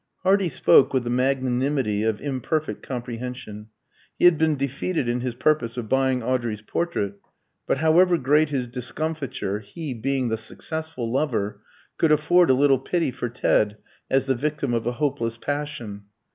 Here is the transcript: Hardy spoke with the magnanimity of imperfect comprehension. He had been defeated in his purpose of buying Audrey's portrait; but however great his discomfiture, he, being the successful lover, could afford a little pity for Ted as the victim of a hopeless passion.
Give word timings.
Hardy 0.23 0.49
spoke 0.49 0.95
with 0.95 1.03
the 1.03 1.11
magnanimity 1.11 2.01
of 2.01 2.19
imperfect 2.21 2.81
comprehension. 2.81 3.67
He 4.17 4.25
had 4.25 4.35
been 4.35 4.55
defeated 4.55 5.07
in 5.07 5.21
his 5.21 5.35
purpose 5.35 5.77
of 5.77 5.89
buying 5.89 6.23
Audrey's 6.23 6.63
portrait; 6.63 7.19
but 7.67 7.77
however 7.77 8.17
great 8.17 8.49
his 8.49 8.67
discomfiture, 8.67 9.59
he, 9.59 9.93
being 9.93 10.29
the 10.29 10.37
successful 10.39 11.11
lover, 11.13 11.61
could 11.99 12.11
afford 12.11 12.49
a 12.49 12.55
little 12.55 12.79
pity 12.79 13.11
for 13.11 13.29
Ted 13.29 13.77
as 14.09 14.25
the 14.25 14.33
victim 14.33 14.73
of 14.73 14.87
a 14.87 14.93
hopeless 14.93 15.37
passion. 15.37 16.05